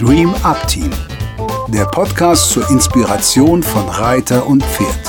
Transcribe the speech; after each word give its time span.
Dream 0.00 0.34
Up 0.44 0.66
Team, 0.66 0.90
der 1.68 1.84
Podcast 1.84 2.52
zur 2.52 2.70
Inspiration 2.70 3.62
von 3.62 3.86
Reiter 3.86 4.46
und 4.46 4.64
Pferd. 4.64 5.06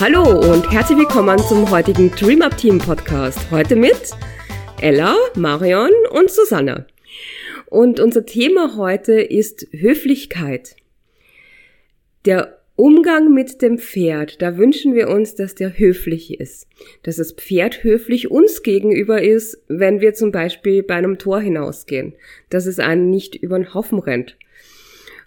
Hallo 0.00 0.52
und 0.52 0.68
herzlich 0.72 0.98
willkommen 0.98 1.38
zum 1.38 1.70
heutigen 1.70 2.10
Dream 2.10 2.42
Up 2.42 2.56
Team 2.56 2.78
Podcast. 2.78 3.38
Heute 3.52 3.76
mit 3.76 4.10
Ella, 4.80 5.14
Marion 5.36 5.92
und 6.10 6.32
Susanna. 6.32 6.84
Und 7.66 8.00
unser 8.00 8.26
Thema 8.26 8.74
heute 8.76 9.20
ist 9.20 9.68
Höflichkeit. 9.70 10.74
Der 12.24 12.57
Umgang 12.80 13.34
mit 13.34 13.60
dem 13.60 13.76
Pferd, 13.76 14.40
da 14.40 14.56
wünschen 14.56 14.94
wir 14.94 15.08
uns, 15.08 15.34
dass 15.34 15.56
der 15.56 15.80
höflich 15.80 16.38
ist. 16.38 16.68
Dass 17.02 17.16
das 17.16 17.32
Pferd 17.32 17.82
höflich 17.82 18.30
uns 18.30 18.62
gegenüber 18.62 19.20
ist, 19.20 19.60
wenn 19.66 20.00
wir 20.00 20.14
zum 20.14 20.30
Beispiel 20.30 20.84
bei 20.84 20.94
einem 20.94 21.18
Tor 21.18 21.40
hinausgehen. 21.40 22.14
Dass 22.50 22.66
es 22.66 22.78
einen 22.78 23.10
nicht 23.10 23.34
über 23.34 23.58
den 23.58 23.74
Haufen 23.74 23.98
rennt. 23.98 24.36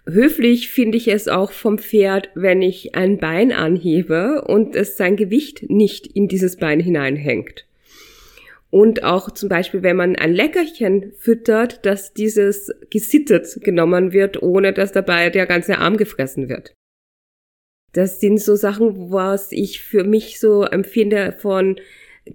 Höflich 0.06 0.70
finde 0.70 0.96
ich 0.96 1.08
es 1.08 1.28
auch 1.28 1.52
vom 1.52 1.76
Pferd, 1.76 2.30
wenn 2.34 2.62
ich 2.62 2.94
ein 2.94 3.18
Bein 3.18 3.52
anhebe 3.52 4.46
und 4.46 4.74
es 4.74 4.96
sein 4.96 5.16
Gewicht 5.16 5.68
nicht 5.68 6.06
in 6.06 6.28
dieses 6.28 6.56
Bein 6.56 6.80
hineinhängt. 6.80 7.66
Und 8.70 9.04
auch 9.04 9.30
zum 9.30 9.50
Beispiel, 9.50 9.82
wenn 9.82 9.96
man 9.96 10.16
ein 10.16 10.32
Leckerchen 10.32 11.12
füttert, 11.18 11.84
dass 11.84 12.14
dieses 12.14 12.70
gesittet 12.88 13.58
genommen 13.60 14.14
wird, 14.14 14.42
ohne 14.42 14.72
dass 14.72 14.92
dabei 14.92 15.28
der 15.28 15.44
ganze 15.44 15.76
Arm 15.76 15.98
gefressen 15.98 16.48
wird. 16.48 16.72
Das 17.92 18.20
sind 18.20 18.40
so 18.40 18.56
Sachen, 18.56 19.10
was 19.10 19.52
ich 19.52 19.82
für 19.82 20.04
mich 20.04 20.40
so 20.40 20.64
empfinde 20.64 21.32
von 21.32 21.78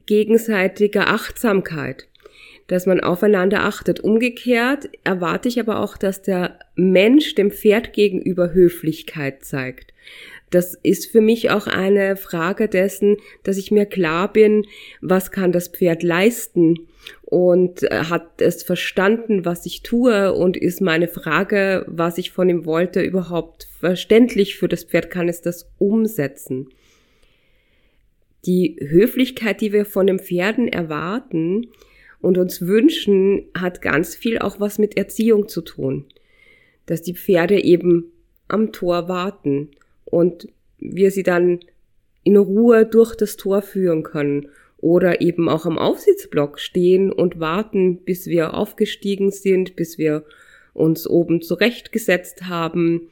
gegenseitiger 0.05 1.07
Achtsamkeit, 1.07 2.07
dass 2.67 2.85
man 2.85 2.99
aufeinander 2.99 3.63
achtet. 3.63 3.99
Umgekehrt 3.99 4.89
erwarte 5.03 5.47
ich 5.47 5.59
aber 5.59 5.79
auch, 5.79 5.97
dass 5.97 6.21
der 6.21 6.59
Mensch 6.75 7.35
dem 7.35 7.51
Pferd 7.51 7.93
gegenüber 7.93 8.53
Höflichkeit 8.53 9.43
zeigt. 9.43 9.93
Das 10.49 10.75
ist 10.75 11.11
für 11.11 11.19
mich 11.19 11.49
auch 11.49 11.67
eine 11.67 12.15
Frage 12.15 12.69
dessen, 12.69 13.17
dass 13.43 13.57
ich 13.57 13.71
mir 13.71 13.85
klar 13.85 14.31
bin, 14.31 14.65
was 15.01 15.31
kann 15.31 15.51
das 15.51 15.67
Pferd 15.67 16.03
leisten 16.03 16.87
und 17.23 17.83
äh, 17.83 18.05
hat 18.05 18.41
es 18.41 18.63
verstanden, 18.63 19.43
was 19.43 19.65
ich 19.65 19.83
tue 19.83 20.33
und 20.33 20.55
ist 20.55 20.79
meine 20.79 21.09
Frage, 21.09 21.83
was 21.87 22.17
ich 22.17 22.31
von 22.31 22.49
ihm 22.49 22.65
wollte, 22.65 23.01
überhaupt 23.01 23.67
verständlich 23.79 24.55
für 24.55 24.69
das 24.69 24.85
Pferd, 24.85 25.09
kann 25.09 25.27
es 25.27 25.41
das 25.41 25.69
umsetzen. 25.77 26.69
Die 28.45 28.77
Höflichkeit, 28.79 29.59
die 29.59 29.73
wir 29.73 29.83
von 29.83 30.07
den 30.07 30.19
Pferden 30.19 30.69
erwarten 30.69 31.67
und 32.21 32.37
uns 32.37 32.61
wünschen, 32.61 33.49
hat 33.53 33.81
ganz 33.81 34.15
viel 34.15 34.39
auch 34.39 34.61
was 34.61 34.79
mit 34.79 34.95
Erziehung 34.95 35.49
zu 35.49 35.61
tun. 35.61 36.05
Dass 36.85 37.01
die 37.01 37.13
Pferde 37.13 37.61
eben 37.61 38.13
am 38.47 38.71
Tor 38.71 39.09
warten 39.09 39.71
und 40.09 40.47
wir 40.79 41.11
sie 41.11 41.23
dann 41.23 41.59
in 42.23 42.37
Ruhe 42.37 42.85
durch 42.85 43.15
das 43.15 43.37
Tor 43.37 43.61
führen 43.61 44.03
können 44.03 44.49
oder 44.79 45.21
eben 45.21 45.49
auch 45.49 45.65
am 45.65 45.77
Aufsitzblock 45.77 46.59
stehen 46.59 47.11
und 47.11 47.39
warten, 47.39 48.03
bis 48.03 48.27
wir 48.27 48.53
aufgestiegen 48.53 49.31
sind, 49.31 49.75
bis 49.75 49.97
wir 49.97 50.23
uns 50.73 51.07
oben 51.07 51.41
zurechtgesetzt 51.41 52.43
haben. 52.43 53.09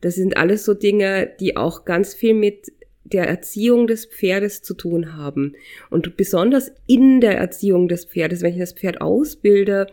Das 0.00 0.14
sind 0.14 0.36
alles 0.36 0.64
so 0.64 0.74
Dinge, 0.74 1.30
die 1.40 1.56
auch 1.56 1.84
ganz 1.84 2.14
viel 2.14 2.34
mit 2.34 2.72
der 3.04 3.28
Erziehung 3.28 3.86
des 3.86 4.06
Pferdes 4.06 4.62
zu 4.62 4.74
tun 4.74 5.16
haben. 5.16 5.54
Und 5.90 6.16
besonders 6.16 6.72
in 6.86 7.20
der 7.20 7.36
Erziehung 7.36 7.88
des 7.88 8.04
Pferdes, 8.04 8.42
wenn 8.42 8.54
ich 8.54 8.58
das 8.58 8.72
Pferd 8.72 9.00
ausbilde, 9.00 9.86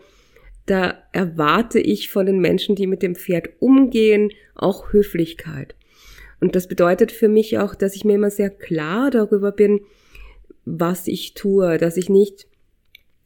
da 0.66 1.02
erwarte 1.12 1.78
ich 1.78 2.08
von 2.08 2.26
den 2.26 2.38
Menschen, 2.38 2.74
die 2.74 2.86
mit 2.86 3.02
dem 3.02 3.14
Pferd 3.14 3.50
umgehen, 3.60 4.30
auch 4.54 4.92
Höflichkeit. 4.92 5.74
Und 6.40 6.56
das 6.56 6.68
bedeutet 6.68 7.12
für 7.12 7.28
mich 7.28 7.58
auch, 7.58 7.74
dass 7.74 7.94
ich 7.94 8.04
mir 8.04 8.14
immer 8.14 8.30
sehr 8.30 8.50
klar 8.50 9.10
darüber 9.10 9.52
bin, 9.52 9.80
was 10.64 11.06
ich 11.06 11.34
tue, 11.34 11.78
dass 11.78 11.96
ich 11.96 12.08
nicht, 12.08 12.46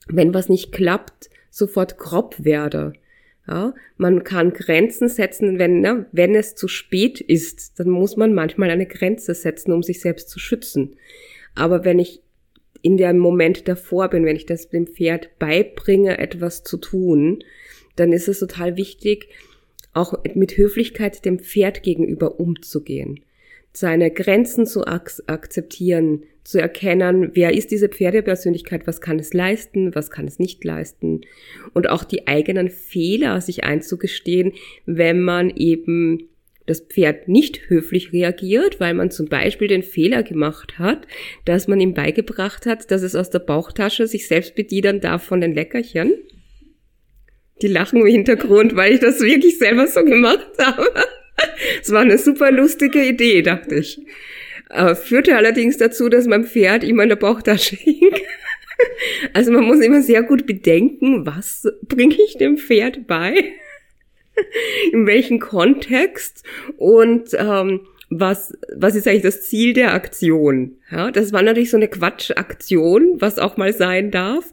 wenn 0.08 0.34
was 0.34 0.48
nicht 0.48 0.72
klappt, 0.72 1.30
sofort 1.50 1.98
grob 1.98 2.36
werde. 2.44 2.92
Ja, 3.46 3.74
man 3.96 4.24
kann 4.24 4.52
Grenzen 4.52 5.08
setzen, 5.08 5.58
wenn, 5.58 5.80
ne, 5.80 6.04
wenn 6.12 6.34
es 6.34 6.54
zu 6.54 6.68
spät 6.68 7.18
ist, 7.20 7.80
dann 7.80 7.88
muss 7.88 8.16
man 8.16 8.34
manchmal 8.34 8.70
eine 8.70 8.86
Grenze 8.86 9.34
setzen, 9.34 9.72
um 9.72 9.82
sich 9.82 10.00
selbst 10.00 10.28
zu 10.28 10.38
schützen. 10.38 10.96
Aber 11.54 11.84
wenn 11.84 11.98
ich 11.98 12.22
in 12.82 12.98
dem 12.98 13.18
Moment 13.18 13.66
davor 13.66 14.08
bin, 14.08 14.26
wenn 14.26 14.36
ich 14.36 14.44
das 14.44 14.68
dem 14.68 14.86
Pferd 14.86 15.38
beibringe, 15.38 16.18
etwas 16.18 16.62
zu 16.62 16.76
tun, 16.76 17.42
dann 17.96 18.12
ist 18.12 18.28
es 18.28 18.40
total 18.40 18.76
wichtig, 18.76 19.28
auch 19.98 20.14
mit 20.34 20.56
Höflichkeit 20.56 21.24
dem 21.24 21.38
Pferd 21.38 21.82
gegenüber 21.82 22.40
umzugehen, 22.40 23.20
seine 23.72 24.10
Grenzen 24.10 24.66
zu 24.66 24.86
ak 24.86 25.12
akzeptieren, 25.26 26.22
zu 26.44 26.58
erkennen, 26.58 27.32
wer 27.34 27.52
ist 27.52 27.70
diese 27.70 27.90
Pferdepersönlichkeit, 27.90 28.86
was 28.86 29.02
kann 29.02 29.18
es 29.18 29.34
leisten, 29.34 29.94
was 29.94 30.10
kann 30.10 30.26
es 30.26 30.38
nicht 30.38 30.64
leisten. 30.64 31.20
Und 31.74 31.90
auch 31.90 32.04
die 32.04 32.26
eigenen 32.26 32.70
Fehler 32.70 33.42
sich 33.42 33.64
einzugestehen, 33.64 34.52
wenn 34.86 35.20
man 35.20 35.50
eben 35.50 36.28
das 36.64 36.80
Pferd 36.80 37.28
nicht 37.28 37.68
höflich 37.68 38.12
reagiert, 38.12 38.80
weil 38.80 38.94
man 38.94 39.10
zum 39.10 39.26
Beispiel 39.26 39.68
den 39.68 39.82
Fehler 39.82 40.22
gemacht 40.22 40.78
hat, 40.78 41.06
dass 41.44 41.68
man 41.68 41.80
ihm 41.80 41.94
beigebracht 41.94 42.66
hat, 42.66 42.90
dass 42.90 43.02
es 43.02 43.14
aus 43.14 43.30
der 43.30 43.40
Bauchtasche 43.40 44.06
sich 44.06 44.26
selbst 44.26 44.54
bedienen 44.54 45.00
darf 45.00 45.24
von 45.24 45.40
den 45.40 45.54
Leckerchen 45.54 46.12
die 47.62 47.68
lachen 47.68 48.00
im 48.00 48.06
Hintergrund, 48.06 48.76
weil 48.76 48.94
ich 48.94 49.00
das 49.00 49.20
wirklich 49.20 49.58
selber 49.58 49.86
so 49.86 50.04
gemacht 50.04 50.50
habe. 50.58 50.86
Es 51.80 51.92
war 51.92 52.00
eine 52.00 52.18
super 52.18 52.50
lustige 52.50 53.04
Idee, 53.04 53.42
dachte 53.42 53.76
ich. 53.76 54.00
Aber 54.70 54.96
führte 54.96 55.36
allerdings 55.36 55.76
dazu, 55.76 56.08
dass 56.08 56.26
mein 56.26 56.44
Pferd 56.44 56.82
immer 56.82 57.04
in 57.04 57.10
der 57.10 57.16
Bauchtasche 57.16 57.76
hing. 57.76 58.10
Also 59.32 59.50
man 59.50 59.64
muss 59.64 59.80
immer 59.80 60.02
sehr 60.02 60.22
gut 60.22 60.46
bedenken, 60.46 61.26
was 61.26 61.66
bringe 61.82 62.14
ich 62.14 62.36
dem 62.36 62.58
Pferd 62.58 63.08
bei, 63.08 63.52
in 64.92 65.04
welchem 65.04 65.40
Kontext 65.40 66.44
und 66.76 67.30
ähm, 67.32 67.80
was, 68.10 68.56
was 68.74 68.94
ist 68.94 69.06
eigentlich 69.06 69.22
das 69.22 69.42
Ziel 69.42 69.74
der 69.74 69.92
Aktion? 69.92 70.78
Ja, 70.90 71.10
das 71.10 71.32
war 71.32 71.42
natürlich 71.42 71.70
so 71.70 71.76
eine 71.76 71.88
Quatschaktion, 71.88 73.20
was 73.20 73.38
auch 73.38 73.58
mal 73.58 73.74
sein 73.74 74.10
darf. 74.10 74.50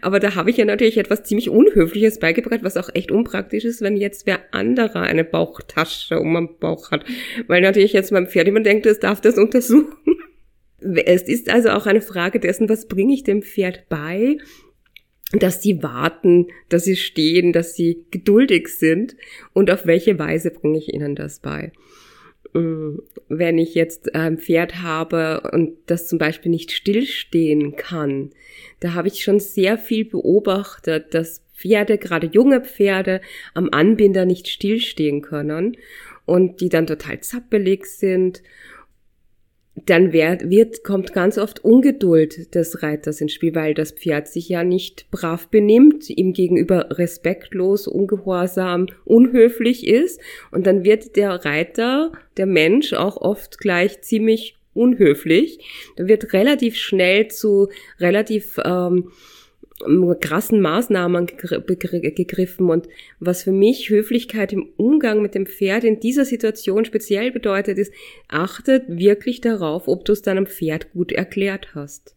Aber 0.00 0.18
da 0.18 0.34
habe 0.34 0.50
ich 0.50 0.56
ja 0.56 0.64
natürlich 0.64 0.98
etwas 0.98 1.22
ziemlich 1.22 1.48
Unhöfliches 1.48 2.18
beigebracht, 2.18 2.64
was 2.64 2.76
auch 2.76 2.90
echt 2.94 3.12
unpraktisch 3.12 3.64
ist, 3.64 3.80
wenn 3.80 3.96
jetzt 3.96 4.26
wer 4.26 4.40
anderer 4.52 5.02
eine 5.02 5.22
Bauchtasche 5.22 6.18
um 6.18 6.34
den 6.34 6.58
Bauch 6.58 6.90
hat. 6.90 7.04
Weil 7.46 7.62
natürlich 7.62 7.92
jetzt 7.92 8.10
beim 8.10 8.26
Pferd 8.26 8.46
jemand 8.46 8.66
denkt, 8.66 8.86
es 8.86 8.98
darf 8.98 9.20
das 9.20 9.38
untersuchen. 9.38 9.86
Es 10.78 11.22
ist 11.22 11.48
also 11.48 11.70
auch 11.70 11.86
eine 11.86 12.02
Frage 12.02 12.38
dessen, 12.38 12.68
was 12.68 12.86
bringe 12.86 13.14
ich 13.14 13.24
dem 13.24 13.42
Pferd 13.42 13.88
bei, 13.88 14.36
dass 15.32 15.62
sie 15.62 15.82
warten, 15.82 16.48
dass 16.68 16.84
sie 16.84 16.96
stehen, 16.96 17.54
dass 17.54 17.74
sie 17.74 18.04
geduldig 18.10 18.68
sind 18.68 19.16
und 19.54 19.70
auf 19.70 19.86
welche 19.86 20.18
Weise 20.18 20.50
bringe 20.50 20.76
ich 20.76 20.92
ihnen 20.92 21.16
das 21.16 21.40
bei. 21.40 21.72
Mm, 22.56 23.02
wenn 23.28 23.58
ich 23.58 23.74
jetzt 23.74 24.14
ein 24.14 24.38
Pferd 24.38 24.80
habe 24.80 25.50
und 25.52 25.76
das 25.86 26.06
zum 26.08 26.18
Beispiel 26.18 26.50
nicht 26.50 26.72
stillstehen 26.72 27.76
kann, 27.76 28.30
da 28.80 28.94
habe 28.94 29.08
ich 29.08 29.22
schon 29.22 29.40
sehr 29.40 29.76
viel 29.76 30.04
beobachtet, 30.04 31.12
dass 31.12 31.42
Pferde, 31.54 31.98
gerade 31.98 32.28
junge 32.28 32.62
Pferde, 32.62 33.20
am 33.54 33.68
Anbinder 33.70 34.24
nicht 34.24 34.48
stillstehen 34.48 35.22
können 35.22 35.76
und 36.24 36.60
die 36.60 36.68
dann 36.68 36.86
total 36.86 37.20
zappelig 37.20 37.86
sind 37.86 38.42
dann 39.84 40.12
wird, 40.12 40.48
wird, 40.48 40.84
kommt 40.84 41.12
ganz 41.12 41.36
oft 41.36 41.62
Ungeduld 41.62 42.54
des 42.54 42.82
Reiters 42.82 43.20
ins 43.20 43.34
Spiel, 43.34 43.54
weil 43.54 43.74
das 43.74 43.92
Pferd 43.92 44.26
sich 44.26 44.48
ja 44.48 44.64
nicht 44.64 45.10
brav 45.10 45.48
benimmt, 45.48 46.08
ihm 46.08 46.32
gegenüber 46.32 46.98
respektlos, 46.98 47.86
ungehorsam, 47.86 48.86
unhöflich 49.04 49.86
ist. 49.86 50.20
Und 50.50 50.66
dann 50.66 50.84
wird 50.84 51.16
der 51.16 51.44
Reiter, 51.44 52.12
der 52.38 52.46
Mensch 52.46 52.94
auch 52.94 53.18
oft 53.18 53.58
gleich 53.58 54.00
ziemlich 54.00 54.56
unhöflich. 54.72 55.58
Da 55.96 56.08
wird 56.08 56.32
relativ 56.32 56.76
schnell 56.76 57.28
zu 57.28 57.68
relativ 58.00 58.58
ähm, 58.64 59.10
krassen 60.20 60.60
Maßnahmen 60.60 61.26
gegriffen 61.26 62.70
und 62.70 62.88
was 63.20 63.42
für 63.42 63.52
mich 63.52 63.90
Höflichkeit 63.90 64.52
im 64.52 64.68
Umgang 64.76 65.22
mit 65.22 65.34
dem 65.34 65.46
Pferd 65.46 65.84
in 65.84 66.00
dieser 66.00 66.24
Situation 66.24 66.84
speziell 66.84 67.30
bedeutet, 67.30 67.78
ist, 67.78 67.92
achtet 68.28 68.84
wirklich 68.88 69.40
darauf, 69.40 69.88
ob 69.88 70.04
du 70.04 70.12
es 70.12 70.22
deinem 70.22 70.46
Pferd 70.46 70.92
gut 70.92 71.12
erklärt 71.12 71.74
hast. 71.74 72.16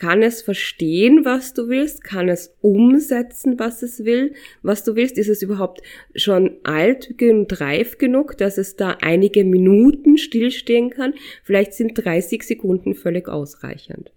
Kann 0.00 0.22
es 0.22 0.40
verstehen, 0.40 1.26
was 1.26 1.52
du 1.52 1.68
willst? 1.68 2.02
Kann 2.04 2.30
es 2.30 2.56
umsetzen, 2.62 3.58
was 3.58 3.82
es 3.82 4.06
will, 4.06 4.32
was 4.62 4.82
du 4.82 4.96
willst? 4.96 5.18
Ist 5.18 5.28
es 5.28 5.42
überhaupt 5.42 5.82
schon 6.14 6.56
alt 6.62 7.14
und 7.20 7.60
reif 7.60 7.98
genug, 7.98 8.38
dass 8.38 8.56
es 8.56 8.76
da 8.76 8.96
einige 9.02 9.44
Minuten 9.44 10.16
stillstehen 10.16 10.88
kann? 10.88 11.12
Vielleicht 11.44 11.74
sind 11.74 12.02
30 12.02 12.44
Sekunden 12.44 12.94
völlig 12.94 13.28
ausreichend. 13.28 14.10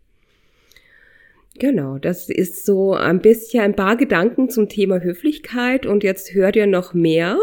Genau, 1.59 1.99
das 1.99 2.29
ist 2.29 2.65
so 2.65 2.93
ein 2.93 3.21
bisschen 3.21 3.61
ein 3.61 3.75
paar 3.75 3.95
Gedanken 3.95 4.49
zum 4.49 4.69
Thema 4.69 5.01
Höflichkeit 5.01 5.85
und 5.85 6.03
jetzt 6.03 6.33
hört 6.33 6.55
ihr 6.55 6.65
noch 6.65 6.93
mehr 6.93 7.37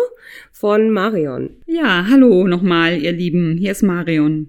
von 0.50 0.90
Marion. 0.90 1.50
Ja, 1.66 2.06
hallo 2.10 2.46
nochmal, 2.46 3.00
ihr 3.00 3.12
Lieben, 3.12 3.56
hier 3.56 3.70
ist 3.70 3.82
Marion. 3.82 4.48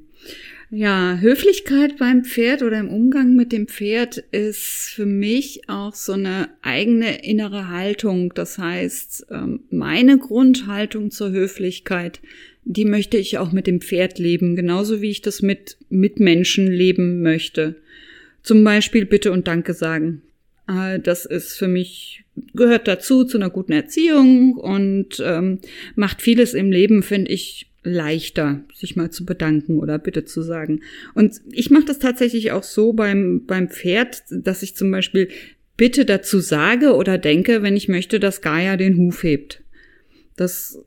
Ja, 0.73 1.17
Höflichkeit 1.19 1.97
beim 1.97 2.23
Pferd 2.23 2.63
oder 2.63 2.79
im 2.79 2.89
Umgang 2.89 3.35
mit 3.35 3.51
dem 3.51 3.67
Pferd 3.67 4.17
ist 4.31 4.89
für 4.95 5.05
mich 5.05 5.67
auch 5.67 5.93
so 5.93 6.13
eine 6.13 6.47
eigene 6.61 7.25
innere 7.25 7.67
Haltung. 7.67 8.33
Das 8.33 8.57
heißt, 8.57 9.27
ähm, 9.31 9.63
meine 9.69 10.17
Grundhaltung 10.17 11.11
zur 11.11 11.31
Höflichkeit, 11.31 12.21
die 12.63 12.85
möchte 12.85 13.17
ich 13.17 13.37
auch 13.37 13.51
mit 13.51 13.67
dem 13.67 13.81
Pferd 13.81 14.17
leben, 14.17 14.55
genauso 14.55 15.01
wie 15.01 15.09
ich 15.09 15.21
das 15.21 15.41
mit 15.41 15.77
Mitmenschen 15.89 16.67
leben 16.67 17.21
möchte. 17.21 17.75
Zum 18.43 18.63
Beispiel 18.63 19.05
Bitte 19.05 19.31
und 19.31 19.47
Danke 19.47 19.73
sagen. 19.73 20.23
Äh, 20.67 20.99
das 20.99 21.25
ist 21.25 21.57
für 21.57 21.67
mich, 21.67 22.23
gehört 22.53 22.87
dazu, 22.87 23.23
zu 23.23 23.37
einer 23.37 23.49
guten 23.49 23.73
Erziehung 23.73 24.55
und 24.55 25.21
ähm, 25.23 25.59
macht 25.95 26.21
vieles 26.21 26.53
im 26.53 26.71
Leben, 26.71 27.03
finde 27.03 27.31
ich, 27.31 27.67
leichter, 27.83 28.61
sich 28.73 28.95
mal 28.95 29.09
zu 29.09 29.25
bedanken 29.25 29.79
oder 29.79 29.97
Bitte 29.97 30.23
zu 30.23 30.41
sagen. 30.41 30.81
Und 31.15 31.41
ich 31.51 31.71
mache 31.71 31.85
das 31.85 31.99
tatsächlich 31.99 32.51
auch 32.51 32.63
so 32.63 32.93
beim, 32.93 33.45
beim 33.45 33.69
Pferd, 33.69 34.21
dass 34.29 34.61
ich 34.61 34.75
zum 34.75 34.91
Beispiel 34.91 35.29
Bitte 35.77 36.05
dazu 36.05 36.39
sage 36.39 36.93
oder 36.93 37.17
denke, 37.17 37.63
wenn 37.63 37.75
ich 37.75 37.87
möchte, 37.87 38.19
dass 38.19 38.41
Gaia 38.41 38.77
den 38.77 38.97
Huf 38.97 39.23
hebt. 39.23 39.63
Das 40.35 40.77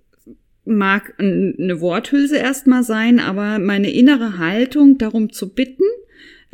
mag 0.65 1.15
eine 1.19 1.81
Worthülse 1.81 2.37
erstmal 2.37 2.85
sein, 2.85 3.19
aber 3.19 3.59
meine 3.59 3.91
innere 3.91 4.39
Haltung 4.39 4.97
darum 4.97 5.33
zu 5.33 5.53
bitten, 5.53 5.85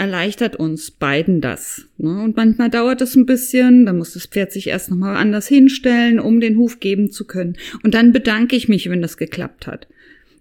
erleichtert 0.00 0.56
uns 0.56 0.90
beiden 0.90 1.42
das. 1.42 1.86
Ne? 1.98 2.22
Und 2.22 2.34
manchmal 2.34 2.70
dauert 2.70 3.02
es 3.02 3.16
ein 3.16 3.26
bisschen, 3.26 3.84
dann 3.84 3.98
muss 3.98 4.14
das 4.14 4.24
Pferd 4.24 4.50
sich 4.50 4.68
erst 4.68 4.90
nochmal 4.90 5.14
anders 5.16 5.46
hinstellen, 5.46 6.18
um 6.18 6.40
den 6.40 6.56
Huf 6.56 6.80
geben 6.80 7.10
zu 7.10 7.26
können. 7.26 7.58
Und 7.82 7.92
dann 7.92 8.10
bedanke 8.10 8.56
ich 8.56 8.66
mich, 8.66 8.88
wenn 8.88 9.02
das 9.02 9.18
geklappt 9.18 9.66
hat. 9.66 9.88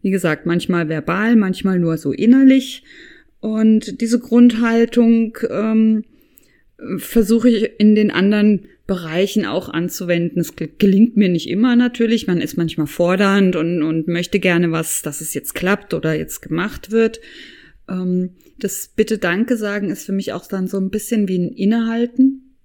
Wie 0.01 0.11
gesagt, 0.11 0.45
manchmal 0.45 0.87
verbal, 0.87 1.35
manchmal 1.35 1.77
nur 1.77 1.97
so 1.97 2.13
innerlich. 2.13 2.83
Und 3.41 3.99
diese 3.99 4.19
Grundhaltung 4.19 5.37
ähm, 5.49 6.05
versuche 6.95 7.49
ich 7.49 7.69
in 7.79 7.95
den 7.95 8.11
anderen 8.11 8.61
Bereichen 8.87 9.45
auch 9.45 9.67
anzuwenden. 9.67 10.39
Es 10.39 10.53
gelingt 10.55 11.17
mir 11.17 11.27
nicht 11.27 11.49
immer 11.49 11.75
natürlich. 11.75 12.27
Man 12.27 12.39
ist 12.39 12.55
manchmal 12.55 12.87
fordernd 12.87 13.57
und, 13.57 13.83
und 13.83 14.07
möchte 14.07 14.39
gerne 14.39 14.71
was, 14.71 15.01
dass 15.01 15.19
es 15.19 15.33
jetzt 15.33 15.53
klappt 15.53 15.93
oder 15.93 16.13
jetzt 16.13 16.39
gemacht 16.41 16.91
wird. 16.91 17.19
Ähm, 17.89 18.29
das 18.59 18.91
Bitte 18.95 19.17
Danke 19.17 19.57
sagen 19.57 19.89
ist 19.89 20.05
für 20.05 20.11
mich 20.11 20.33
auch 20.33 20.47
dann 20.47 20.67
so 20.67 20.77
ein 20.77 20.89
bisschen 20.89 21.27
wie 21.27 21.37
ein 21.37 21.53
Innehalten. 21.53 22.55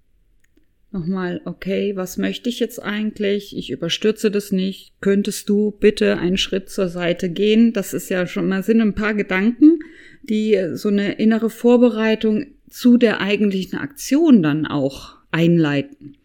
Nochmal, 0.91 1.41
okay, 1.43 1.95
was 1.97 2.17
möchte 2.17 2.47
ich 2.47 2.61
jetzt 2.61 2.81
eigentlich? 2.81 3.57
Ich 3.57 3.69
überstürze 3.69 4.31
das 4.31 4.53
nicht. 4.53 4.93
Könntest 5.01 5.49
du 5.49 5.71
bitte 5.71 6.17
einen 6.17 6.37
Schritt 6.37 6.69
zur 6.69 6.87
Seite 6.87 7.29
gehen? 7.29 7.73
Das 7.73 7.93
ist 7.93 8.09
ja 8.09 8.27
schon 8.27 8.47
mal 8.47 8.63
sind 8.63 8.79
ein 8.79 8.95
paar 8.95 9.13
Gedanken, 9.13 9.79
die 10.23 10.57
so 10.73 10.87
eine 10.87 11.15
innere 11.15 11.49
Vorbereitung 11.49 12.45
zu 12.69 12.95
der 12.95 13.19
eigentlichen 13.19 13.77
Aktion 13.77 14.41
dann 14.41 14.65
auch 14.65 15.17
einleiten. 15.31 16.15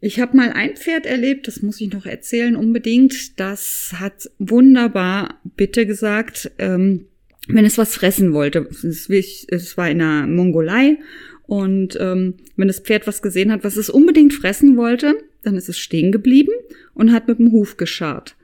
Ich 0.00 0.20
habe 0.20 0.36
mal 0.36 0.52
ein 0.52 0.76
Pferd 0.76 1.06
erlebt, 1.06 1.48
das 1.48 1.62
muss 1.62 1.80
ich 1.80 1.90
noch 1.90 2.06
erzählen 2.06 2.56
unbedingt. 2.56 3.40
Das 3.40 3.94
hat 3.98 4.30
wunderbar 4.38 5.40
bitte 5.56 5.86
gesagt. 5.86 6.52
Ähm, 6.58 7.06
wenn 7.48 7.64
es 7.64 7.78
was 7.78 7.94
fressen 7.94 8.32
wollte. 8.32 8.68
Es 8.70 9.76
war 9.76 9.90
in 9.90 9.98
der 9.98 10.26
Mongolei 10.26 10.98
und 11.46 11.96
ähm, 12.00 12.34
wenn 12.56 12.68
das 12.68 12.80
Pferd 12.80 13.06
was 13.06 13.22
gesehen 13.22 13.52
hat, 13.52 13.64
was 13.64 13.76
es 13.76 13.90
unbedingt 13.90 14.32
fressen 14.32 14.76
wollte, 14.76 15.14
dann 15.42 15.56
ist 15.56 15.68
es 15.68 15.78
stehen 15.78 16.10
geblieben 16.10 16.52
und 16.94 17.12
hat 17.12 17.28
mit 17.28 17.38
dem 17.38 17.52
Huf 17.52 17.76
gescharrt. 17.76 18.36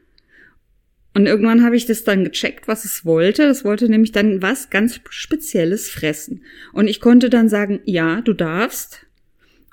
Und 1.14 1.26
irgendwann 1.26 1.64
habe 1.64 1.76
ich 1.76 1.86
das 1.86 2.04
dann 2.04 2.24
gecheckt, 2.24 2.68
was 2.68 2.84
es 2.84 3.04
wollte. 3.04 3.46
Das 3.46 3.64
wollte 3.64 3.88
nämlich 3.88 4.12
dann 4.12 4.42
was 4.42 4.70
ganz 4.70 5.00
Spezielles 5.08 5.88
fressen. 5.88 6.44
Und 6.72 6.86
ich 6.86 7.00
konnte 7.00 7.30
dann 7.30 7.48
sagen, 7.48 7.80
ja, 7.84 8.20
du 8.20 8.32
darfst. 8.32 9.06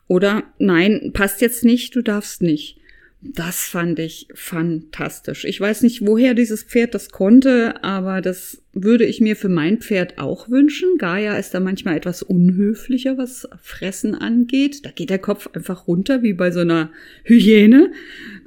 Oder 0.08 0.46
nein, 0.58 1.12
passt 1.14 1.42
jetzt 1.42 1.64
nicht, 1.64 1.96
du 1.96 2.02
darfst 2.02 2.42
nicht. 2.42 2.77
Das 3.20 3.66
fand 3.66 3.98
ich 3.98 4.28
fantastisch. 4.36 5.44
Ich 5.44 5.60
weiß 5.60 5.82
nicht, 5.82 6.06
woher 6.06 6.36
dieses 6.36 6.64
Pferd 6.64 6.94
das 6.94 7.10
konnte, 7.10 7.84
aber 7.84 8.22
das 8.22 8.62
würde 8.74 9.06
ich 9.06 9.22
mir 9.22 9.36
für 9.36 9.50
mein 9.50 9.80
Pferd 9.80 10.20
auch 10.20 10.50
wünschen. 10.50 10.98
Gaia 11.00 11.36
ist 11.38 11.54
da 11.54 11.60
manchmal 11.60 11.98
etwas 11.98 12.22
unhöflicher, 12.22 13.18
was 13.18 13.48
Fressen 13.62 14.14
angeht. 14.14 14.86
Da 14.86 14.92
geht 14.92 15.10
der 15.10 15.18
Kopf 15.18 15.50
einfach 15.54 15.88
runter, 15.88 16.22
wie 16.22 16.34
bei 16.34 16.52
so 16.52 16.60
einer 16.60 16.92
Hyäne. 17.24 17.92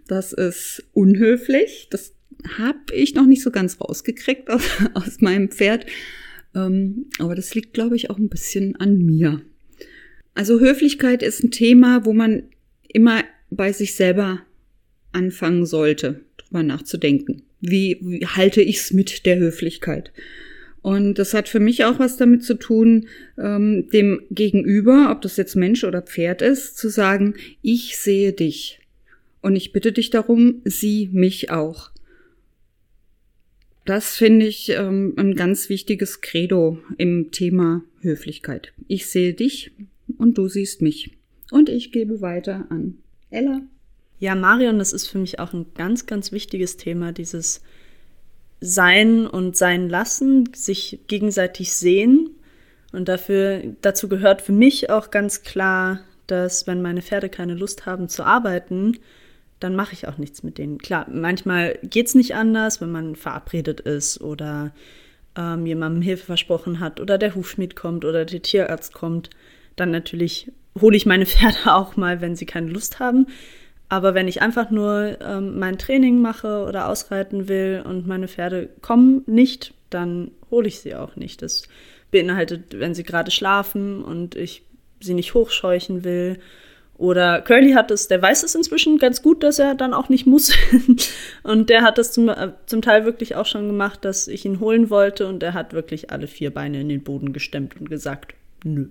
Das 0.06 0.32
ist 0.32 0.84
unhöflich. 0.92 1.88
Das 1.90 2.14
habe 2.56 2.78
ich 2.92 3.14
noch 3.16 3.26
nicht 3.26 3.42
so 3.42 3.50
ganz 3.50 3.80
rausgekriegt 3.80 4.50
aus, 4.50 4.62
aus 4.94 5.20
meinem 5.20 5.50
Pferd. 5.50 5.84
Ähm, 6.54 7.06
aber 7.18 7.34
das 7.34 7.56
liegt, 7.56 7.74
glaube 7.74 7.96
ich, 7.96 8.08
auch 8.08 8.18
ein 8.18 8.28
bisschen 8.28 8.76
an 8.76 8.98
mir. 8.98 9.42
Also 10.34 10.60
Höflichkeit 10.60 11.24
ist 11.24 11.42
ein 11.42 11.50
Thema, 11.50 12.04
wo 12.04 12.12
man 12.12 12.44
immer 12.86 13.24
bei 13.50 13.72
sich 13.72 13.96
selber 13.96 14.42
anfangen 15.12 15.66
sollte, 15.66 16.20
drüber 16.36 16.62
nachzudenken. 16.62 17.42
Wie, 17.60 17.98
wie 18.00 18.26
halte 18.26 18.62
ich's 18.62 18.92
mit 18.92 19.26
der 19.26 19.38
Höflichkeit? 19.38 20.12
Und 20.82 21.18
das 21.18 21.34
hat 21.34 21.48
für 21.48 21.60
mich 21.60 21.84
auch 21.84 21.98
was 21.98 22.16
damit 22.16 22.42
zu 22.42 22.54
tun, 22.54 23.06
ähm, 23.38 23.88
dem 23.92 24.22
Gegenüber, 24.30 25.10
ob 25.10 25.20
das 25.20 25.36
jetzt 25.36 25.54
Mensch 25.54 25.84
oder 25.84 26.00
Pferd 26.00 26.40
ist, 26.40 26.78
zu 26.78 26.88
sagen, 26.88 27.34
ich 27.60 27.98
sehe 27.98 28.32
dich. 28.32 28.80
Und 29.42 29.56
ich 29.56 29.72
bitte 29.72 29.92
dich 29.92 30.10
darum, 30.10 30.62
sieh 30.64 31.08
mich 31.12 31.50
auch. 31.50 31.90
Das 33.84 34.16
finde 34.16 34.46
ich 34.46 34.70
ähm, 34.70 35.14
ein 35.16 35.34
ganz 35.34 35.68
wichtiges 35.68 36.20
Credo 36.20 36.78
im 36.96 37.30
Thema 37.30 37.82
Höflichkeit. 38.00 38.72
Ich 38.88 39.06
sehe 39.06 39.34
dich 39.34 39.72
und 40.18 40.38
du 40.38 40.48
siehst 40.48 40.82
mich. 40.82 41.10
Und 41.50 41.68
ich 41.68 41.90
gebe 41.90 42.20
weiter 42.20 42.66
an 42.70 42.98
Ella. 43.30 43.62
Ja, 44.20 44.34
Marion, 44.34 44.78
das 44.78 44.92
ist 44.92 45.06
für 45.06 45.18
mich 45.18 45.38
auch 45.38 45.54
ein 45.54 45.66
ganz, 45.74 46.04
ganz 46.04 46.30
wichtiges 46.30 46.76
Thema, 46.76 47.10
dieses 47.10 47.62
Sein 48.60 49.26
und 49.26 49.56
Sein 49.56 49.88
lassen, 49.88 50.50
sich 50.54 51.00
gegenseitig 51.06 51.72
sehen. 51.72 52.28
Und 52.92 53.08
dafür, 53.08 53.62
dazu 53.80 54.10
gehört 54.10 54.42
für 54.42 54.52
mich 54.52 54.90
auch 54.90 55.10
ganz 55.10 55.42
klar, 55.42 56.00
dass 56.26 56.66
wenn 56.66 56.82
meine 56.82 57.00
Pferde 57.00 57.30
keine 57.30 57.54
Lust 57.54 57.86
haben 57.86 58.10
zu 58.10 58.22
arbeiten, 58.22 58.98
dann 59.58 59.74
mache 59.74 59.94
ich 59.94 60.06
auch 60.06 60.18
nichts 60.18 60.42
mit 60.42 60.58
denen. 60.58 60.76
Klar, 60.76 61.06
manchmal 61.10 61.78
geht 61.82 62.08
es 62.08 62.14
nicht 62.14 62.34
anders, 62.34 62.82
wenn 62.82 62.92
man 62.92 63.16
verabredet 63.16 63.80
ist 63.80 64.20
oder 64.20 64.72
ähm, 65.34 65.64
jemandem 65.64 66.02
Hilfe 66.02 66.26
versprochen 66.26 66.78
hat 66.78 67.00
oder 67.00 67.16
der 67.16 67.34
Hufschmied 67.34 67.74
kommt 67.74 68.04
oder 68.04 68.26
der 68.26 68.42
Tierarzt 68.42 68.92
kommt. 68.92 69.30
Dann 69.76 69.90
natürlich 69.90 70.52
hole 70.78 70.96
ich 70.96 71.06
meine 71.06 71.24
Pferde 71.26 71.74
auch 71.74 71.96
mal, 71.96 72.20
wenn 72.20 72.36
sie 72.36 72.46
keine 72.46 72.68
Lust 72.68 73.00
haben. 73.00 73.26
Aber 73.90 74.14
wenn 74.14 74.28
ich 74.28 74.40
einfach 74.40 74.70
nur 74.70 75.18
ähm, 75.20 75.58
mein 75.58 75.76
Training 75.76 76.22
mache 76.22 76.64
oder 76.64 76.88
ausreiten 76.88 77.48
will 77.48 77.82
und 77.84 78.06
meine 78.06 78.28
Pferde 78.28 78.70
kommen 78.80 79.24
nicht, 79.26 79.74
dann 79.90 80.30
hole 80.50 80.68
ich 80.68 80.78
sie 80.78 80.94
auch 80.94 81.16
nicht. 81.16 81.42
Das 81.42 81.64
beinhaltet, 82.12 82.78
wenn 82.78 82.94
sie 82.94 83.02
gerade 83.02 83.32
schlafen 83.32 84.02
und 84.02 84.36
ich 84.36 84.62
sie 85.00 85.12
nicht 85.12 85.34
hochscheuchen 85.34 86.04
will. 86.04 86.38
Oder 86.98 87.40
Curly 87.40 87.72
hat 87.72 87.90
es, 87.90 88.06
der 88.06 88.22
weiß 88.22 88.44
es 88.44 88.54
inzwischen 88.54 88.98
ganz 88.98 89.22
gut, 89.22 89.42
dass 89.42 89.58
er 89.58 89.74
dann 89.74 89.92
auch 89.92 90.08
nicht 90.08 90.24
muss. 90.24 90.52
und 91.42 91.68
der 91.68 91.82
hat 91.82 91.98
das 91.98 92.12
zum, 92.12 92.28
äh, 92.28 92.52
zum 92.66 92.82
Teil 92.82 93.04
wirklich 93.04 93.34
auch 93.34 93.46
schon 93.46 93.66
gemacht, 93.66 94.04
dass 94.04 94.28
ich 94.28 94.44
ihn 94.44 94.60
holen 94.60 94.88
wollte 94.88 95.26
und 95.26 95.42
er 95.42 95.54
hat 95.54 95.72
wirklich 95.72 96.10
alle 96.10 96.28
vier 96.28 96.54
Beine 96.54 96.80
in 96.80 96.88
den 96.88 97.02
Boden 97.02 97.32
gestemmt 97.32 97.74
und 97.80 97.90
gesagt, 97.90 98.34
nö. 98.62 98.86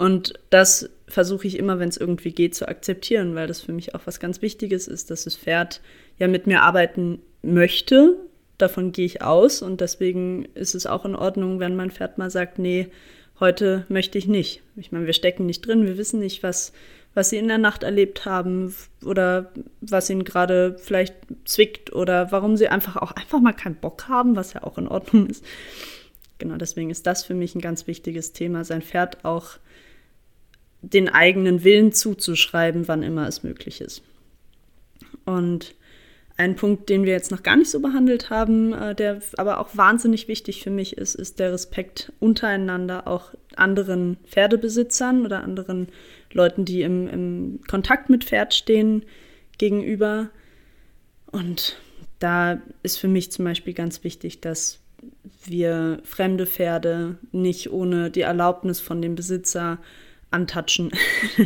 Und 0.00 0.32
das 0.48 0.88
versuche 1.08 1.46
ich 1.46 1.58
immer, 1.58 1.78
wenn 1.78 1.90
es 1.90 1.98
irgendwie 1.98 2.32
geht, 2.32 2.54
zu 2.54 2.66
akzeptieren, 2.66 3.34
weil 3.34 3.46
das 3.46 3.60
für 3.60 3.74
mich 3.74 3.94
auch 3.94 4.00
was 4.06 4.18
ganz 4.18 4.40
Wichtiges 4.40 4.88
ist, 4.88 5.10
dass 5.10 5.24
das 5.24 5.36
Pferd 5.36 5.82
ja 6.16 6.26
mit 6.26 6.46
mir 6.46 6.62
arbeiten 6.62 7.20
möchte. 7.42 8.16
Davon 8.56 8.92
gehe 8.92 9.04
ich 9.04 9.20
aus 9.20 9.60
und 9.60 9.82
deswegen 9.82 10.46
ist 10.54 10.74
es 10.74 10.86
auch 10.86 11.04
in 11.04 11.14
Ordnung, 11.14 11.60
wenn 11.60 11.76
mein 11.76 11.90
Pferd 11.90 12.16
mal 12.16 12.30
sagt, 12.30 12.58
nee, 12.58 12.88
heute 13.40 13.84
möchte 13.90 14.16
ich 14.16 14.26
nicht. 14.26 14.62
Ich 14.74 14.90
meine, 14.90 15.04
wir 15.04 15.12
stecken 15.12 15.44
nicht 15.44 15.66
drin, 15.66 15.84
wir 15.84 15.98
wissen 15.98 16.20
nicht, 16.20 16.42
was, 16.42 16.72
was 17.12 17.28
sie 17.28 17.36
in 17.36 17.48
der 17.48 17.58
Nacht 17.58 17.82
erlebt 17.82 18.24
haben 18.24 18.74
oder 19.04 19.52
was 19.82 20.08
ihnen 20.08 20.24
gerade 20.24 20.78
vielleicht 20.78 21.14
zwickt 21.44 21.92
oder 21.92 22.32
warum 22.32 22.56
sie 22.56 22.68
einfach 22.68 22.96
auch 22.96 23.12
einfach 23.12 23.40
mal 23.40 23.52
keinen 23.52 23.76
Bock 23.76 24.08
haben, 24.08 24.34
was 24.34 24.54
ja 24.54 24.62
auch 24.62 24.78
in 24.78 24.88
Ordnung 24.88 25.26
ist. 25.26 25.44
Genau, 26.38 26.56
deswegen 26.56 26.88
ist 26.88 27.06
das 27.06 27.22
für 27.22 27.34
mich 27.34 27.54
ein 27.54 27.60
ganz 27.60 27.86
wichtiges 27.86 28.32
Thema, 28.32 28.64
sein 28.64 28.80
Pferd 28.80 29.26
auch 29.26 29.58
den 30.82 31.08
eigenen 31.08 31.64
Willen 31.64 31.92
zuzuschreiben, 31.92 32.88
wann 32.88 33.02
immer 33.02 33.28
es 33.28 33.42
möglich 33.42 33.80
ist. 33.80 34.02
Und 35.24 35.74
Ein 36.40 36.56
Punkt, 36.56 36.88
den 36.88 37.04
wir 37.04 37.12
jetzt 37.12 37.30
noch 37.30 37.42
gar 37.42 37.56
nicht 37.56 37.70
so 37.70 37.80
behandelt 37.80 38.30
haben, 38.30 38.72
äh, 38.72 38.94
der 38.94 39.20
aber 39.36 39.60
auch 39.60 39.76
wahnsinnig 39.76 40.26
wichtig 40.26 40.62
für 40.62 40.70
mich 40.70 40.96
ist, 40.96 41.14
ist 41.14 41.38
der 41.38 41.52
Respekt 41.52 42.14
untereinander, 42.18 43.06
auch 43.06 43.34
anderen 43.56 44.16
Pferdebesitzern 44.24 45.26
oder 45.26 45.44
anderen 45.44 45.88
Leuten, 46.32 46.64
die 46.64 46.80
im, 46.80 47.06
im 47.08 47.60
Kontakt 47.68 48.08
mit 48.08 48.24
Pferd 48.24 48.54
stehen, 48.54 49.04
gegenüber. 49.58 50.30
Und 51.30 51.76
da 52.20 52.62
ist 52.82 52.96
für 52.96 53.08
mich 53.08 53.30
zum 53.30 53.44
Beispiel 53.44 53.74
ganz 53.74 54.02
wichtig, 54.02 54.40
dass 54.40 54.78
wir 55.44 56.00
fremde 56.04 56.46
Pferde 56.46 57.18
nicht 57.32 57.70
ohne 57.70 58.10
die 58.10 58.22
Erlaubnis 58.22 58.80
von 58.80 59.02
dem 59.02 59.14
Besitzer 59.14 59.78
antatschen. 60.30 60.90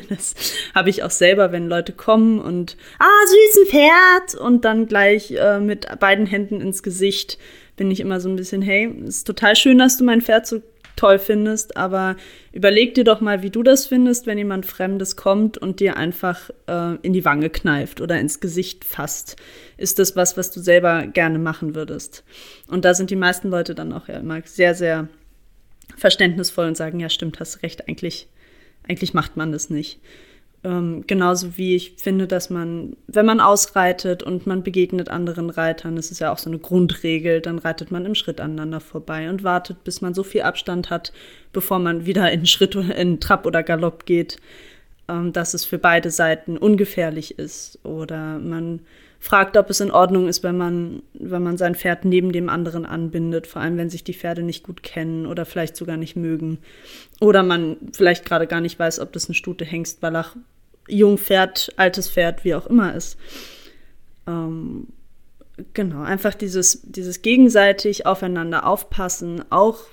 Das 0.09 0.35
habe 0.75 0.91
ich 0.91 1.03
auch 1.03 1.11
selber, 1.11 1.53
wenn 1.53 1.69
Leute 1.69 1.93
kommen 1.93 2.39
und 2.39 2.77
ah, 2.99 3.27
süßen 3.27 3.67
Pferd 3.67 4.41
und 4.41 4.65
dann 4.65 4.87
gleich 4.87 5.31
äh, 5.33 5.61
mit 5.61 5.87
beiden 6.01 6.27
Händen 6.27 6.61
ins 6.61 6.83
Gesicht 6.83 7.39
bin 7.77 7.91
ich 7.91 8.01
immer 8.01 8.21
so 8.21 8.29
ein 8.29 8.37
bisschen, 8.37 8.63
hey, 8.63 8.87
ist 9.07 9.27
total 9.27 9.57
schön, 9.57 9.79
dass 9.79 9.97
du 9.97 10.05
mein 10.05 10.21
Pferd 10.21 10.47
so 10.47 10.63
toll 10.97 11.19
findest, 11.19 11.77
aber 11.77 12.17
überleg 12.53 12.95
dir 12.95 13.05
doch 13.05 13.21
mal, 13.21 13.43
wie 13.43 13.51
du 13.51 13.63
das 13.63 13.87
findest, 13.87 14.27
wenn 14.27 14.39
jemand 14.39 14.67
Fremdes 14.67 15.17
kommt 15.17 15.59
und 15.59 15.81
dir 15.81 15.97
einfach 15.97 16.51
äh, 16.69 16.97
in 17.03 17.13
die 17.13 17.25
Wange 17.25 17.51
kneift 17.51 18.01
oder 18.01 18.21
ins 18.21 18.41
Gesicht 18.41 18.85
fasst. 18.85 19.37
Ist 19.77 19.99
das 19.99 20.15
was, 20.15 20.37
was 20.37 20.51
du 20.51 20.61
selber 20.61 21.07
gerne 21.07 21.39
machen 21.39 21.75
würdest? 21.75 22.25
Und 22.69 22.85
da 22.85 22.95
sind 22.95 23.11
die 23.11 23.17
meisten 23.17 23.51
Leute 23.51 23.75
dann 23.75 23.93
auch 23.93 24.09
ja 24.09 24.19
immer 24.19 24.41
sehr, 24.45 24.75
sehr 24.75 25.09
verständnisvoll 25.97 26.67
und 26.67 26.77
sagen, 26.77 27.01
ja, 27.01 27.09
stimmt, 27.09 27.41
hast 27.41 27.63
recht, 27.63 27.89
eigentlich, 27.89 28.29
eigentlich 28.89 29.15
macht 29.15 29.37
man 29.37 29.53
das 29.53 29.71
nicht. 29.71 30.01
Ähm, 30.65 31.05
genauso 31.07 31.59
wie 31.59 31.77
ich 31.77 31.95
finde, 31.99 32.27
dass 32.27 32.49
man, 32.49 32.97
wenn 33.07 33.27
man 33.27 33.41
ausreitet 33.41 34.23
und 34.23 34.47
man 34.47 34.63
begegnet 34.63 35.11
anderen 35.11 35.51
Reitern, 35.51 35.95
das 35.97 36.11
ist 36.11 36.21
ja 36.21 36.33
auch 36.33 36.39
so 36.39 36.49
eine 36.49 36.59
Grundregel, 36.59 37.43
dann 37.43 37.59
reitet 37.59 37.91
man 37.91 38.07
im 38.07 38.15
Schritt 38.15 38.41
aneinander 38.41 38.81
vorbei 38.81 39.29
und 39.29 39.45
wartet, 39.45 39.85
bis 39.85 40.01
man 40.01 40.15
so 40.15 40.23
viel 40.23 40.41
Abstand 40.43 40.89
hat, 40.89 41.13
bevor 41.53 41.79
man 41.79 42.07
wieder 42.07 42.33
in 42.33 42.47
Schritt 42.47 42.75
in 42.75 43.21
Trab 43.21 43.45
oder 43.45 43.63
Galopp 43.63 44.07
geht, 44.07 44.39
ähm, 45.09 45.35
dass 45.35 45.53
es 45.53 45.67
für 45.67 45.79
beide 45.79 46.11
Seiten 46.11 46.57
ungefährlich 46.57 47.39
ist. 47.39 47.79
Oder 47.85 48.39
man 48.39 48.81
fragt, 49.25 49.57
ob 49.57 49.71
es 49.71 49.81
in 49.81 49.91
Ordnung 49.91 50.29
ist, 50.29 50.43
wenn 50.43 50.59
man, 50.59 51.03
wenn 51.15 51.43
man 51.43 51.57
sein 51.57 51.75
Pferd 51.75 52.05
neben 52.05 52.31
dem 52.31 52.51
anderen 52.51 52.85
anbindet, 52.85 53.47
vor 53.47 53.63
allem 53.63 53.79
wenn 53.79 53.89
sich 53.89 54.05
die 54.05 54.13
Pferde 54.13 54.43
nicht 54.43 54.63
gut 54.63 54.83
kennen 54.83 55.25
oder 55.25 55.47
vielleicht 55.47 55.77
sogar 55.77 55.97
nicht 55.97 56.15
mögen. 56.15 56.59
Oder 57.23 57.43
man 57.43 57.79
vielleicht 57.95 58.27
gerade 58.27 58.47
gar 58.47 58.61
nicht 58.61 58.79
weiß, 58.79 59.01
ob 59.01 59.15
das 59.15 59.25
eine 59.25 59.35
Stute 59.35 59.65
Hengst, 59.65 60.03
Wallach, 60.03 60.37
Jungpferd, 60.89 61.73
altes 61.77 62.11
Pferd, 62.11 62.45
wie 62.45 62.55
auch 62.55 62.67
immer 62.67 62.95
ist. 62.95 63.17
Ähm, 64.27 64.89
genau, 65.73 66.03
einfach 66.03 66.35
dieses, 66.35 66.83
dieses 66.83 67.23
gegenseitig 67.23 68.05
aufeinander 68.05 68.67
aufpassen, 68.67 69.43
auch 69.49 69.85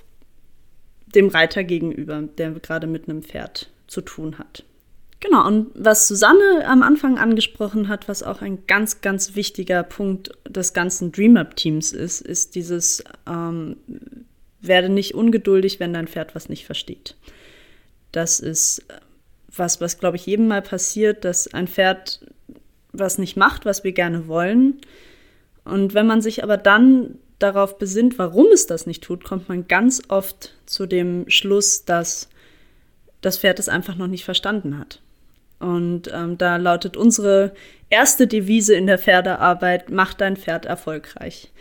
dem 1.16 1.30
Reiter 1.30 1.64
gegenüber, 1.64 2.22
der 2.38 2.52
gerade 2.52 2.86
mit 2.86 3.08
einem 3.08 3.24
Pferd 3.24 3.70
zu 3.88 4.02
tun 4.02 4.40
hat. 4.40 4.66
Genau, 5.22 5.46
und 5.46 5.72
was 5.76 6.08
Susanne 6.08 6.66
am 6.66 6.82
Anfang 6.82 7.20
angesprochen 7.20 7.88
hat, 7.88 8.10
was 8.10 8.24
auch 8.24 8.42
ein 8.42 8.66
ganz, 8.66 9.02
ganz 9.02 9.36
wichtiger 9.36 9.84
Punkt 9.84 10.32
des 10.50 10.74
ganzen 10.74 11.12
DreamUp-Teams 11.12 11.94
ist, 11.94 12.22
ist 12.22 12.56
dieses 12.56 13.04
ähm, 13.28 13.78
werde 14.62 14.90
nicht 14.90 15.14
ungeduldig, 15.14 15.80
wenn 15.80 15.94
dein 15.94 16.08
Pferd 16.08 16.34
was 16.34 16.50
nicht 16.50 16.66
versteht. 16.66 17.16
Das 18.12 18.40
ist 18.40 18.84
was, 19.56 19.80
was 19.80 20.00
glaube 20.00 20.18
ich 20.18 20.26
jedem 20.26 20.48
mal 20.48 20.64
passiert, 20.64 21.24
dass 21.24 21.54
ein 21.54 21.68
Pferd 21.68 22.26
was 22.92 23.20
nicht 23.20 23.38
macht, 23.38 23.64
was 23.66 23.84
wir 23.84 23.92
gerne 23.92 24.28
wollen. 24.28 24.82
Und 25.64 25.94
wenn 25.94 26.08
man 26.08 26.24
sich 26.24 26.44
aber 26.44 26.58
dann 26.58 27.20
darauf 27.38 27.78
besinnt, 27.78 28.18
warum 28.18 28.48
es 28.48 28.66
das 28.66 28.88
nicht 28.88 29.04
tut, 29.04 29.24
kommt 29.24 29.50
man 29.50 29.68
ganz 29.68 30.02
oft 30.08 30.56
zu 30.66 30.88
dem 30.88 31.30
Schluss, 31.30 31.86
dass 31.86 32.28
das 33.22 33.38
Pferd 33.38 33.60
es 33.60 33.70
einfach 33.70 33.96
noch 33.96 34.08
nicht 34.08 34.26
verstanden 34.26 34.80
hat. 34.80 35.00
Und 35.62 36.12
ähm, 36.14 36.38
da 36.38 36.58
lautet 36.58 36.98
unsere 36.98 37.54
erste 37.90 38.26
Devise 38.26 38.74
in 38.74 38.88
der 38.88 38.98
Pferdearbeit, 38.98 39.92
mach 39.92 40.16
dein 40.16 40.36
Pferd 40.36 40.66
erfolgreich. 40.66 41.52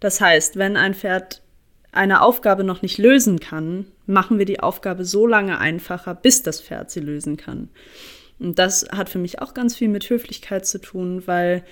Das 0.00 0.20
heißt, 0.20 0.56
wenn 0.56 0.76
ein 0.76 0.94
Pferd 0.94 1.40
eine 1.92 2.22
Aufgabe 2.22 2.64
noch 2.64 2.82
nicht 2.82 2.98
lösen 2.98 3.38
kann, 3.38 3.86
machen 4.06 4.38
wir 4.38 4.44
die 4.44 4.60
Aufgabe 4.60 5.04
so 5.04 5.26
lange 5.26 5.58
einfacher, 5.58 6.14
bis 6.14 6.42
das 6.42 6.60
Pferd 6.60 6.90
sie 6.90 7.00
lösen 7.00 7.36
kann. 7.36 7.68
Und 8.40 8.58
das 8.58 8.86
hat 8.90 9.08
für 9.08 9.20
mich 9.20 9.40
auch 9.40 9.54
ganz 9.54 9.76
viel 9.76 9.88
mit 9.88 10.10
Höflichkeit 10.10 10.66
zu 10.66 10.80
tun, 10.80 11.22
weil 11.26 11.62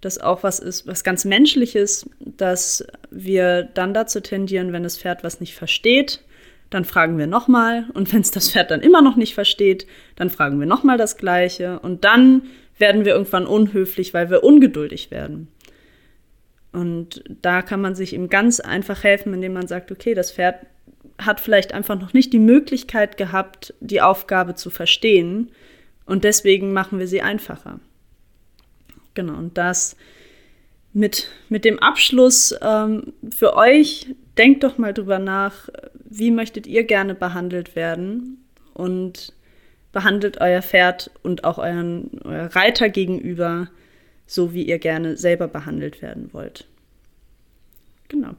das 0.00 0.18
auch 0.18 0.42
was 0.42 0.58
ist, 0.58 0.86
was 0.86 1.04
ganz 1.04 1.24
Menschliches, 1.26 2.08
dass 2.20 2.86
wir 3.10 3.62
dann 3.62 3.92
dazu 3.92 4.20
tendieren, 4.20 4.72
wenn 4.72 4.82
das 4.82 4.98
Pferd 4.98 5.22
was 5.22 5.40
nicht 5.40 5.54
versteht, 5.54 6.22
dann 6.70 6.84
fragen 6.84 7.18
wir 7.18 7.26
nochmal. 7.26 7.86
Und 7.94 8.12
wenn 8.12 8.20
es 8.20 8.30
das 8.30 8.50
Pferd 8.50 8.70
dann 8.70 8.80
immer 8.80 9.02
noch 9.02 9.16
nicht 9.16 9.34
versteht, 9.34 9.86
dann 10.16 10.30
fragen 10.30 10.58
wir 10.58 10.66
nochmal 10.66 10.98
das 10.98 11.16
Gleiche. 11.16 11.78
Und 11.80 12.04
dann 12.04 12.42
werden 12.78 13.04
wir 13.04 13.12
irgendwann 13.12 13.46
unhöflich, 13.46 14.12
weil 14.14 14.30
wir 14.30 14.44
ungeduldig 14.44 15.10
werden. 15.10 15.48
Und 16.72 17.24
da 17.40 17.62
kann 17.62 17.80
man 17.80 17.94
sich 17.94 18.12
eben 18.12 18.28
ganz 18.28 18.60
einfach 18.60 19.02
helfen, 19.02 19.32
indem 19.32 19.54
man 19.54 19.66
sagt, 19.66 19.90
okay, 19.90 20.14
das 20.14 20.32
Pferd 20.32 20.66
hat 21.18 21.40
vielleicht 21.40 21.72
einfach 21.72 21.98
noch 21.98 22.12
nicht 22.12 22.32
die 22.32 22.38
Möglichkeit 22.38 23.16
gehabt, 23.16 23.72
die 23.80 24.02
Aufgabe 24.02 24.54
zu 24.54 24.68
verstehen. 24.68 25.52
Und 26.04 26.24
deswegen 26.24 26.72
machen 26.72 26.98
wir 26.98 27.08
sie 27.08 27.22
einfacher. 27.22 27.80
Genau, 29.14 29.38
und 29.38 29.56
das 29.56 29.96
mit, 30.96 31.28
mit 31.50 31.66
dem 31.66 31.78
Abschluss 31.78 32.54
ähm, 32.62 33.12
für 33.28 33.54
euch, 33.54 34.06
denkt 34.38 34.64
doch 34.64 34.78
mal 34.78 34.94
drüber 34.94 35.18
nach, 35.18 35.68
wie 36.04 36.30
möchtet 36.30 36.66
ihr 36.66 36.84
gerne 36.84 37.14
behandelt 37.14 37.76
werden 37.76 38.42
und 38.72 39.34
behandelt 39.92 40.40
euer 40.40 40.62
Pferd 40.62 41.10
und 41.22 41.44
auch 41.44 41.58
euren 41.58 42.18
euer 42.24 42.46
Reiter 42.46 42.88
gegenüber 42.88 43.68
so, 44.26 44.54
wie 44.54 44.62
ihr 44.62 44.78
gerne 44.78 45.18
selber 45.18 45.48
behandelt 45.48 46.00
werden 46.00 46.32
wollt. 46.32 46.66
Genau. 48.08 48.30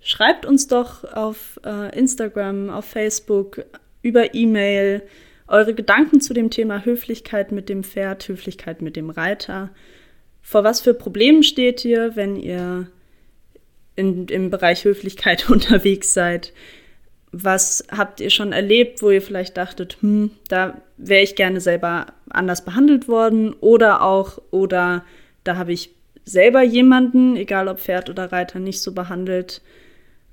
Schreibt 0.00 0.46
uns 0.46 0.66
doch 0.66 1.04
auf 1.12 1.60
äh, 1.62 1.94
Instagram, 1.94 2.70
auf 2.70 2.86
Facebook, 2.86 3.64
über 4.00 4.34
E-Mail 4.34 5.02
eure 5.46 5.74
Gedanken 5.74 6.22
zu 6.22 6.32
dem 6.32 6.48
Thema 6.48 6.86
Höflichkeit 6.86 7.52
mit 7.52 7.68
dem 7.68 7.84
Pferd, 7.84 8.26
Höflichkeit 8.28 8.80
mit 8.80 8.96
dem 8.96 9.10
Reiter. 9.10 9.68
Vor 10.48 10.64
was 10.64 10.80
für 10.80 10.94
Problemen 10.94 11.42
steht 11.42 11.84
ihr, 11.84 12.16
wenn 12.16 12.34
ihr 12.34 12.86
in, 13.96 14.28
im 14.28 14.48
Bereich 14.48 14.86
Höflichkeit 14.86 15.50
unterwegs 15.50 16.14
seid? 16.14 16.54
Was 17.32 17.84
habt 17.94 18.18
ihr 18.20 18.30
schon 18.30 18.52
erlebt, 18.52 19.02
wo 19.02 19.10
ihr 19.10 19.20
vielleicht 19.20 19.58
dachtet, 19.58 19.98
hm, 20.00 20.30
da 20.48 20.80
wäre 20.96 21.22
ich 21.22 21.34
gerne 21.34 21.60
selber 21.60 22.06
anders 22.30 22.64
behandelt 22.64 23.08
worden? 23.08 23.52
Oder 23.60 24.00
auch, 24.00 24.40
oder 24.50 25.04
da 25.44 25.56
habe 25.56 25.74
ich 25.74 25.90
selber 26.24 26.62
jemanden, 26.62 27.36
egal 27.36 27.68
ob 27.68 27.78
Pferd 27.78 28.08
oder 28.08 28.32
Reiter, 28.32 28.58
nicht 28.58 28.80
so 28.80 28.92
behandelt. 28.92 29.60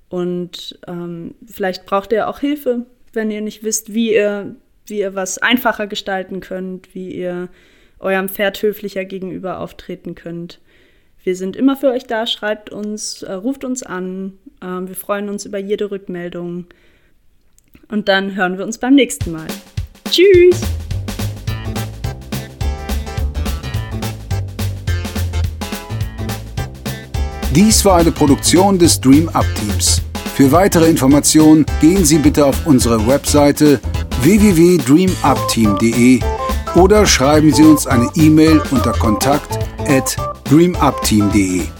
Und 0.07 0.79
ähm, 0.87 1.35
vielleicht 1.45 1.85
braucht 1.85 2.13
ihr 2.13 2.29
auch 2.29 2.39
Hilfe, 2.39 2.85
wenn 3.11 3.31
ihr 3.31 3.41
nicht 3.41 3.65
wisst, 3.65 3.93
wie 3.93 4.13
ihr, 4.13 4.55
wie 4.85 4.99
ihr 4.99 5.13
was 5.13 5.39
einfacher 5.39 5.87
gestalten 5.87 6.39
könnt, 6.39 6.95
wie 6.95 7.13
ihr 7.13 7.49
eurem 7.99 8.29
Pferd 8.29 8.61
höflicher 8.61 9.05
gegenüber 9.05 9.59
auftreten 9.59 10.15
könnt. 10.15 10.59
Wir 11.23 11.35
sind 11.35 11.55
immer 11.55 11.75
für 11.75 11.89
euch 11.89 12.05
da, 12.05 12.27
schreibt 12.27 12.69
uns, 12.69 13.23
äh, 13.23 13.33
ruft 13.33 13.63
uns 13.65 13.81
an. 13.81 14.33
Äh, 14.61 14.87
wir 14.87 14.95
freuen 14.95 15.27
uns 15.29 15.45
über 15.45 15.57
jede 15.57 15.89
Rückmeldung. 15.89 16.67
Und 17.89 18.07
dann 18.09 18.35
hören 18.35 18.57
wir 18.57 18.65
uns 18.65 18.77
beim 18.77 18.95
nächsten 18.95 19.31
Mal. 19.31 19.47
Tschüss! 20.11 20.61
Dies 27.55 27.85
war 27.85 27.97
eine 27.99 28.11
Produktion 28.11 28.77
des 28.77 28.99
Dream 28.99 29.29
Up 29.29 29.45
Teams. 29.55 30.01
Für 30.35 30.51
weitere 30.51 30.89
Informationen 30.89 31.65
gehen 31.79 32.03
Sie 32.03 32.17
bitte 32.17 32.45
auf 32.45 32.67
unsere 32.67 33.07
Webseite 33.07 33.79
www.dreamupteam.de 34.21 36.19
oder 36.75 37.05
schreiben 37.05 37.53
Sie 37.53 37.63
uns 37.63 37.87
eine 37.87 38.09
E-Mail 38.15 38.61
unter 38.71 38.91
kontakt 38.91 39.57
at 39.87 40.15
dreamupteam.de. 40.45 41.74